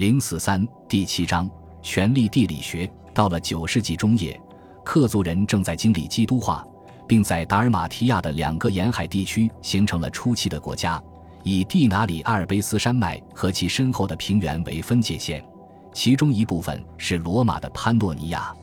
[0.00, 1.46] 零四三第七章
[1.82, 2.90] 权力地理学。
[3.12, 4.40] 到了九世纪中叶，
[4.82, 6.64] 克族人正在经历基督化，
[7.06, 10.98] 并在达尔马提亚的两个沿海地区形成了初期的国家，
[11.42, 15.44] 以蒂拿里阿尔卑斯山脉和其身后的平原为分界线，
[15.92, 18.54] 其中一部分是罗马的潘诺尼亚。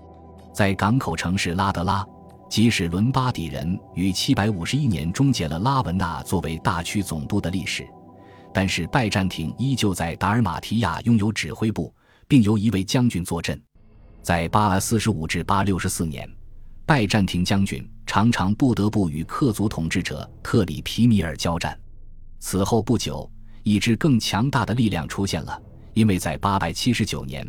[0.52, 2.04] 在港口城市拉德拉，
[2.50, 7.88] 即使伦巴底人于七百五十一年终结了拉文纳作为大区总督的历史，
[8.58, 11.94] 但是拜占庭依旧在达尔马提亚拥有指挥部，
[12.28, 13.62] 并由一位将军坐镇。
[14.24, 16.28] 在八四十五至八六十四年，
[16.84, 21.80] 拜占庭将军常常不得不与克族统治者特里皮米尔交战。
[22.40, 25.62] 此后不久，一支更强大的力量出现了，
[25.94, 27.48] 因为在八百七十九年。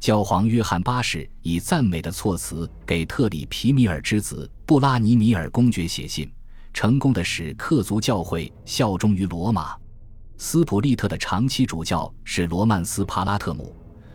[0.00, 6.28] 教皇约翰八世以赞美的措辞给特里皮米尔之子布拉尼米尔公爵写信，
[6.72, 9.76] 成功的使克族教会效忠于罗马。
[10.40, 13.74] 斯普利特的长期主教是罗曼斯帕拉特姆。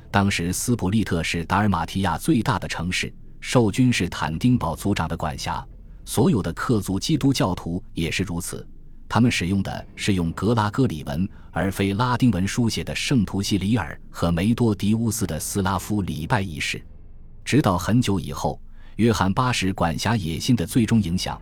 [0.09, 5.63] 当时斯普利特是达尔马提亚最大的城市，受君士坦丁堡族长的管辖。
[6.05, 8.65] 所有的克族基督教徒也是如此。
[9.09, 16.81] 他们使用的是用格拉哥里文而非拉丁文书写的圣图西里尔和梅多迪乌斯的斯拉夫礼拜仪式。
[17.43, 18.61] 直到很久以后，
[18.95, 21.39] 约翰八世管辖野心的最终影响，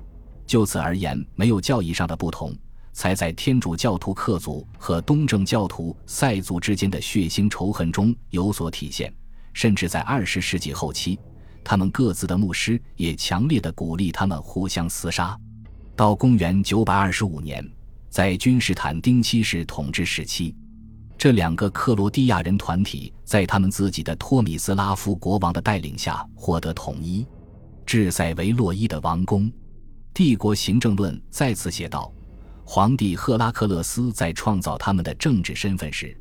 [0.47, 2.55] 就此而言没有教义上的不同，
[2.93, 9.13] 才在天主教徒克族和东正教徒塞族之间的血腥仇恨中有所体现。
[9.53, 11.19] 甚至在二十世纪后期，
[11.63, 15.37] 他们各自的牧师也强烈的鼓励他们互相厮杀。
[15.95, 17.69] 到公元九百二十五年，
[18.09, 20.55] 在君士坦丁七世统治时期，
[21.17, 27.25] 这两个克罗地亚人团体在他们自己的托米斯拉夫国王的带领下获得统一。
[27.85, 29.43] 至塞维洛伊的王宫，
[30.13, 32.11] 《帝国行政论》再次写道
[32.63, 36.17] ：“皇帝赫拉克勒斯在创造他们的政治身份时，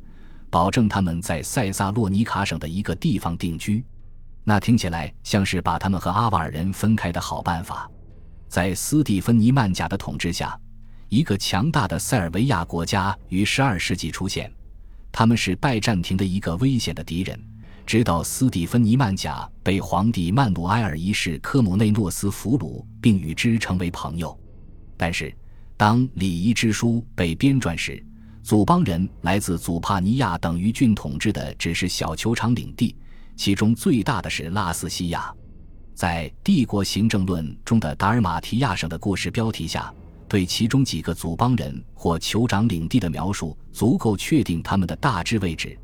[0.49, 3.83] 保证他们在塞萨洛尼卡省的一个地方定居。”
[4.43, 7.89] 那听起来像是把他们和阿瓦尔人分开的好办法。
[8.49, 10.59] 在斯蒂芬尼曼贾的统治下，
[11.09, 14.51] 一个强大的塞尔维亚国家于十二世纪出现。
[15.11, 17.39] 他们是拜占庭的一个危险的敌人，
[17.85, 24.37] 直到斯蒂芬尼曼贾被皇帝曼努埃尔一世科姆内诺斯俘虏，并与之成为朋友。
[24.97, 25.33] 但是，
[25.81, 28.05] 当礼仪之书被编撰时，
[28.43, 32.95] 祖邦人来自祖帕尼亚等于郡统治的只是小球场领地，
[33.35, 35.33] 其中最大的是拉斯西亚。
[35.95, 39.91] 在《帝国行政论》中的达尔马提亚省的故事标题下，
[40.27, 45.75] 对其中几个祖邦人或酋长领地的描述足够确定他们的大致位置，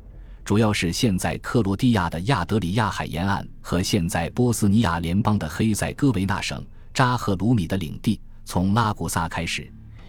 [0.44, 9.68] 主要是现在克罗地亚的亚德里亚海沿岸和现在波斯尼亚联邦的黑塞哥维那省扎赫鲁米的领地，从拉古萨开始，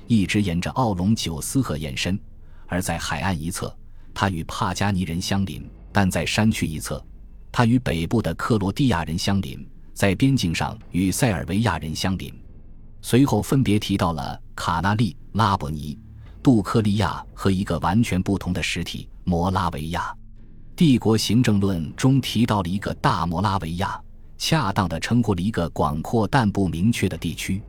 [0.10, 2.18] 一直沿着奥龙九斯河延伸；
[2.66, 3.74] 而在海岸一侧，
[4.12, 5.62] 它与帕加尼人相邻；
[5.92, 7.02] 但在山区一侧，
[7.52, 9.64] 它与北部的克罗地亚人相邻。
[9.94, 12.34] 在边境上与塞尔维亚人相邻，
[13.02, 16.00] 随后分别提到了卡纳利、拉伯尼、
[16.42, 20.16] 杜克利亚和一个完全不同的实体——摩拉维亚。
[20.74, 24.02] 帝国行政论中提到了一个大摩拉维亚，
[24.38, 27.62] 恰当的称呼了一个广阔但不明确的地区，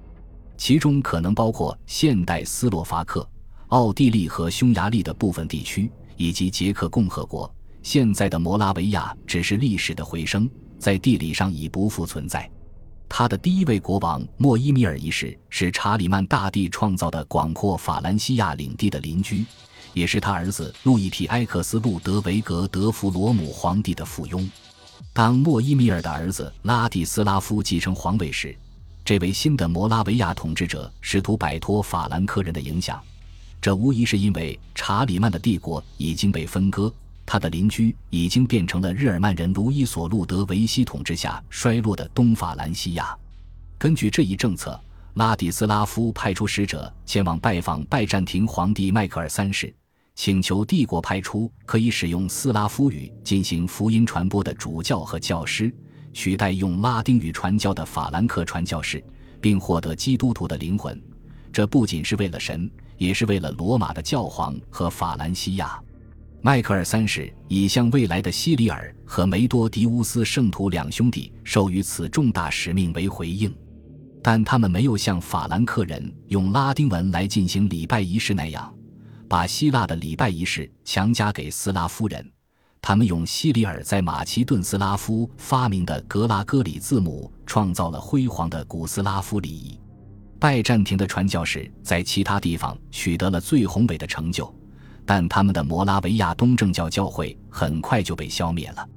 [0.60, 3.26] 其中可能包括现代斯洛伐克、
[3.68, 7.50] 奥地利和匈牙利的部分地区，以及捷克共和国。
[7.82, 10.48] 现在的摩拉维亚只是历史的回声。
[10.78, 12.48] 在地理上已不复存在。
[13.08, 19.46] 他的第一位国王莫伊米尔一世是查理曼大帝创造的广阔法兰西亚领地的邻居，
[19.94, 24.46] 也是他儿子路易提埃克斯路德维格德弗罗姆皇帝的附庸。
[25.14, 28.54] 当莫伊米尔的儿子拉蒂斯拉夫继承皇位时，
[29.10, 33.02] 这位新的摩拉维亚统治者试图摆脱法兰克人的影响，
[33.60, 36.94] 这无疑是因为查理曼的帝国已经被分割。
[37.26, 43.12] 他的邻居已经变成了日耳曼人卢伊索·路德维希统治下衰落的东法兰西亚。
[43.78, 44.80] 根据这一政策，
[45.14, 49.74] 拉迪斯拉夫派出使者前往拜访拜占庭皇帝迈克尔三世，
[50.14, 55.74] 请求帝国派出可以使用斯拉夫语进行福音传播的主教和教师，
[56.12, 59.02] 取代用拉丁语传教的法兰克传教士，
[59.40, 61.00] 并获得基督徒的灵魂。
[61.52, 65.80] 这不仅是为了神，也是为了罗马的教皇和法兰西亚。
[66.42, 73.54] 迈克尔三世已向未来的西里尔和梅多迪乌斯圣徒两兄弟授予此重大使命为回应，
[74.22, 78.72] 但他们没有像法兰克人用拉丁文来进行礼拜仪式那样，
[79.28, 82.26] 把希腊的礼拜仪式强加给斯拉夫人。
[82.82, 89.78] 他们用西里尔在马其顿斯拉夫发明的格拉哥里字母，创造了辉煌的古斯拉夫礼仪。
[90.38, 94.52] 拜占庭的传教士在其他地方取得了最宏伟的成就。
[95.04, 98.88] 但他们的摩拉维亚东正教教会很快就被消灭了。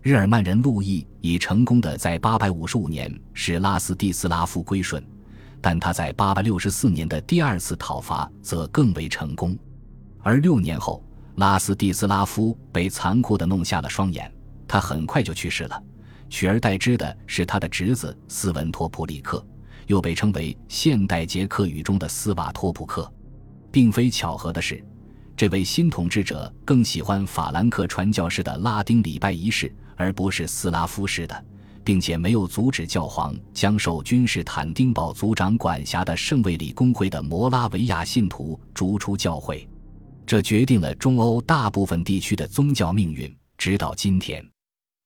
[0.00, 5.00] 日耳曼人路易已成功的在855年使拉斯蒂斯拉夫归顺，
[5.60, 9.56] 但他在864年的第二次讨伐则更为成功。
[10.20, 11.04] 而六年后，
[11.36, 14.30] 拉斯蒂斯拉夫被残酷的弄瞎了双眼，
[14.68, 15.82] 他很快就去世了。
[16.28, 19.44] 取而代之的是他的侄子斯文托普里克，
[19.86, 23.10] 又被称为现代捷克语中的斯瓦托普克。
[23.70, 24.84] 并非巧合的是，
[25.34, 31.44] 这位新统治者更喜欢法兰克传教士的拉丁礼拜仪式，而不是斯拉夫式的，
[31.82, 39.66] 并且没有阻止教皇将受君士坦丁堡族长管辖的圣卫理公会的摩拉维亚信徒逐出教会。
[40.24, 44.44] 这决定了中欧大部分地区的宗教命运，直到今天。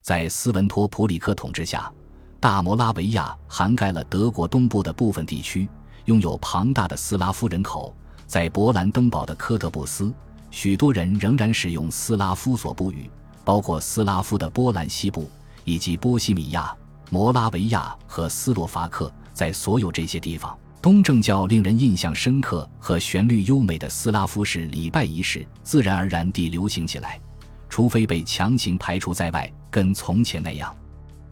[0.02, 1.92] 在斯文托普里克统治下，
[2.38, 5.68] 大摩拉维亚涵盖了德国东部的部分地区，
[6.04, 7.94] 拥有庞大的斯拉夫人口。
[8.26, 10.12] 在勃兰登堡的科特布斯，
[10.50, 13.10] 许多人仍然使用斯拉夫索布语，
[13.44, 15.28] 包括斯拉夫的波兰西部
[15.64, 16.76] 以及波西米亚、
[17.10, 19.12] 摩拉维亚和斯洛伐克。
[19.32, 27.20] 在所有这些地方，东正教令人印象深刻和旋律优美的斯拉夫式礼拜仪式自然而然地流行起来。
[27.68, 30.72] 除非被强行排除在外，跟从前那样，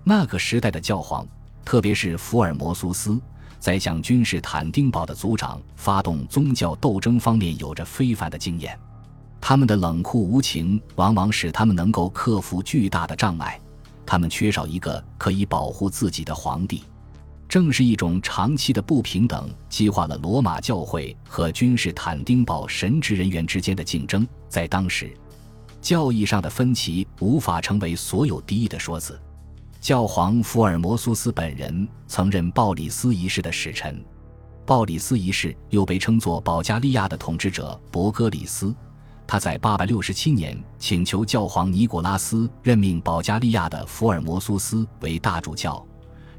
[0.02, 1.24] 那个时代的教皇，
[1.64, 3.16] 特别是福尔摩苏斯，
[3.60, 8.76] 在向君士坦丁堡的族长发动宗教斗争方面有着非凡的经验。
[9.40, 13.60] 他们的冷酷无情，往往使他们能够克服巨大的障碍。
[14.04, 16.82] 他们缺少一个可以保护自己的皇帝。
[17.54, 24.26] 正是一种长期的不平等，激化了罗马教会和君士坦丁堡神职人员之间的竞争。
[24.48, 25.16] 在当时。
[25.80, 29.16] 教义上的分歧无法成为所有敌意的说辞。
[29.80, 34.04] 教皇福尔摩苏斯本人曾任鲍里斯一世的使臣，
[34.66, 38.74] 鲍里斯一世又被称作保加利亚的统治者博戈里斯。
[39.28, 45.86] 他在867年请求教皇尼古拉斯任命保加利亚的福尔摩苏斯为大主教，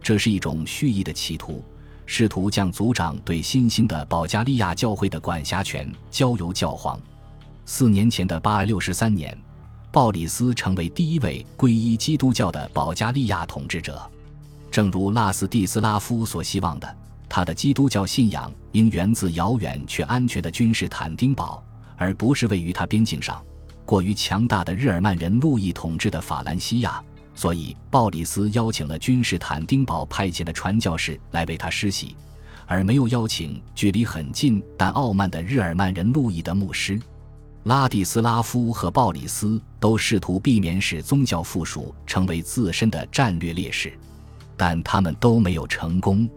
[0.05, 1.65] 这是一种蓄意的企图，
[2.05, 6.99] 试图将族长对新兴的保加利亚教会的管辖权交由教皇。
[7.65, 9.35] 四年前的八六十三年，
[9.91, 13.99] 鲍里斯成为第一位皈依基督教的保加利亚统治者。
[14.69, 16.97] 正如拉斯蒂斯拉夫所希望的，
[17.27, 21.63] 他的基督教信仰应源自遥远却安全的君士坦丁堡，
[21.97, 23.43] 而不是位于他边境上、
[23.83, 27.03] 过于强大的日耳曼人路易统治的法兰西亚。
[27.35, 32.15] 所以，鲍里斯邀请了君士坦丁堡派遣的传教士来为他施洗，
[32.65, 36.99] 而没有邀请距离很近但傲慢的日耳曼人路易的牧师。
[37.63, 43.91] 拉蒂斯拉夫和鲍里斯都试图避免使宗教附属成为自身的战略劣势，
[44.55, 46.29] 但他们都没有成功。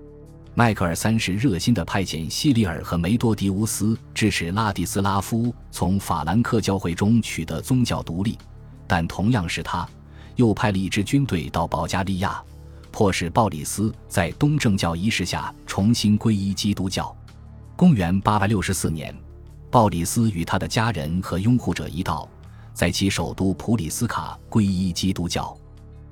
[0.55, 8.37] 迈克尔三世热心地派遣希利尔和梅多迪乌斯支持拉蒂斯拉夫从法兰克教会中取得宗教独立，
[8.87, 9.89] 但同样是他，
[10.39, 12.41] 又派了一支军队到保加利亚，
[12.93, 17.15] 迫使鲍里斯在东正教仪式下重新皈依基督教。
[17.75, 19.15] 公元八百六十四年。
[19.69, 22.27] 鲍里斯与他的家人和拥护者一道，
[22.73, 25.55] 在其首都普里斯卡皈依基督教，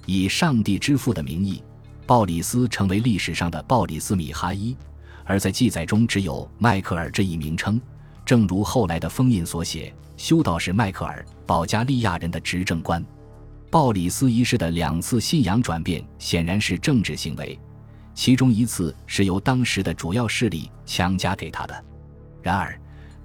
[0.06, 1.62] 以“上帝之父”的名义，
[2.04, 4.76] 鲍里斯成为历史上的鲍里斯米哈伊，
[5.24, 7.80] 而在记载中只有迈克尔这一名称。
[8.26, 13.02] 正如后来的封印所写，修道士迈克尔，保加利亚人的执政官。
[13.70, 17.58] 鲍里斯一世的两次信仰转变显然是政治行为，
[18.14, 21.84] 其中一次是由当时的主要势力强加给他的。
[22.42, 22.78] 然而。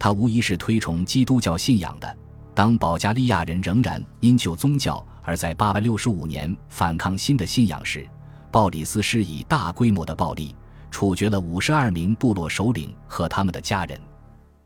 [0.04, 2.18] 他无疑是推崇基督教信仰的。
[2.56, 8.10] 当保加利亚人仍然因旧宗教而在865年反抗新的信仰时，
[8.50, 10.56] 鲍里斯施以大规模的暴力，
[10.90, 14.02] 处决了52名部落首领和他们的家人。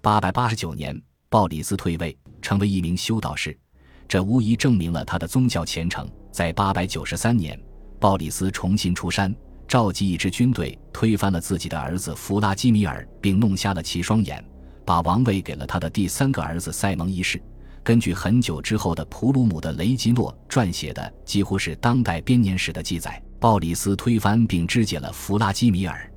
[0.02, 3.60] 889年，鲍里斯退位，成为一名修道士，
[4.08, 6.10] 这无疑证明了他的宗教虔诚。
[6.32, 7.60] 在893年，
[8.00, 9.34] 鲍里斯重新出山，
[9.68, 14.44] 召集一支军队，推翻了自己的儿子弗拉基米尔，并弄瞎了其双眼。
[14.86, 17.42] 把王位给了他的第三个儿子塞蒙一世。
[17.84, 26.12] 根据很久之后的普鲁姆的雷吉诺撰写的几乎是当代编年史的记载，鲍里斯推翻并肢解了弗拉基米尔，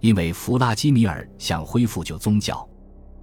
[0.00, 2.66] 因为弗拉基米尔想恢复旧宗教。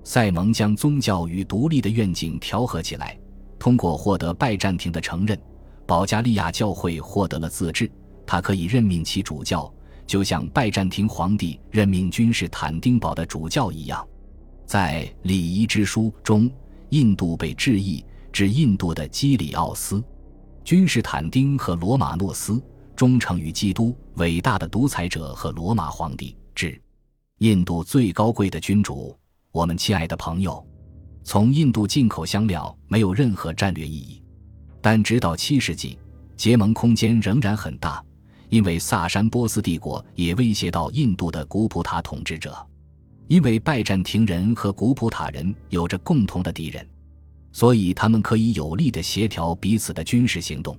[0.04, 3.18] 塞蒙将宗教与独立的愿景调和起来，
[3.62, 5.40] 通过获得拜占庭的承认，
[5.86, 7.88] 保加利亚教会获得了自治。
[8.26, 9.72] 他可以任命其主教，
[10.08, 14.04] 就像拜占庭皇帝任命君士坦丁堡的主教一样。
[14.66, 16.50] 在《礼仪之书》中，
[16.90, 20.04] 印度被质疑，指印度的基里奥斯、
[20.64, 22.60] 君士坦丁和罗马诺斯，
[22.96, 26.36] 忠诚于基督，伟大的独裁者和罗马皇帝。
[26.56, 26.82] 指
[27.38, 29.16] 印度最高贵的君主，
[29.52, 30.66] 我们亲爱的朋友，
[31.24, 34.22] 从印度进口香料没有任何战略意义，
[34.82, 35.98] 但直到七世纪，
[36.36, 38.04] 结盟空间仍然很大，
[38.50, 42.56] 因为萨珊波斯帝国也威胁到印度的古普塔统治者，
[43.28, 46.86] 因为拜占庭人和古普塔人有着共同的敌人，
[47.52, 50.78] 所以他们可以有力的协调彼此的军事行动。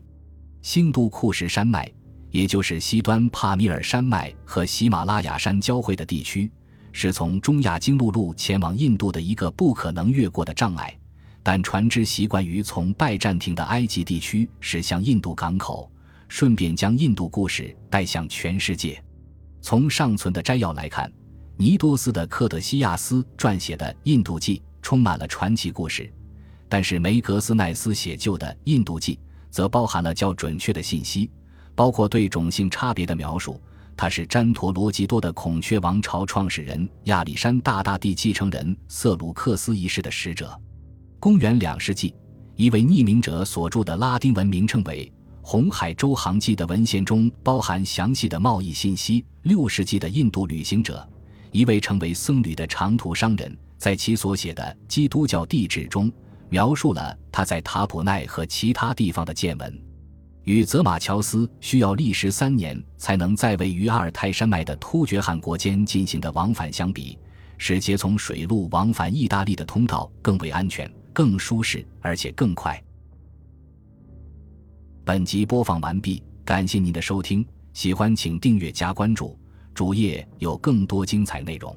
[0.61, 1.91] 新都库什山脉，
[2.31, 6.51] 也就是西端帕米尔山脉和喜马拉雅山交汇的地区。
[6.93, 10.97] 是从中亚经陆路前往印度的一个不可能越过的障碍，
[11.43, 15.91] 但船只习惯于从拜占庭的埃及地区驶向印度港口，
[16.29, 19.03] 顺便将印度故事带向全世界。
[19.61, 21.11] 从尚存的摘要来看，
[21.57, 26.13] 尼多斯的克德西亚斯撰写的《印度记》充满了传奇故事，
[26.69, 29.15] 但是梅格斯奈斯写就的《印度记》
[29.51, 31.31] 则包含了较准确的信息，
[31.75, 33.61] 包括对种姓差别的描述。
[33.97, 40.59] 他是詹陀罗吉多的孔雀王朝创始人亚历山大大帝继承人瑟鲁克斯一世的使者。
[41.21, 42.15] 公元两世纪，
[42.57, 45.07] 一位匿名者所著的拉丁文名称为
[45.41, 49.25] 《红海周航记》的文献中包含详细的贸易信息。
[49.43, 51.09] 六世纪的印度旅行者，
[51.51, 56.11] 一位成为僧侣的长途商人，在其所写的《基督教地址》中
[56.49, 59.92] 描述了他在塔普奈和其他地方的见闻。
[60.45, 67.17] 与泽马乔斯需要历时三年才能在位于阿尔泰山脉的突厥汗国间进行的往返相比，
[67.59, 72.83] 使节从水路往返意大利的通道更为安全、更舒适，而且更快。
[75.05, 79.39] 本集播放完毕，感谢您的收听，喜欢请订阅加关注，
[79.73, 81.77] 主页有更多精彩内容。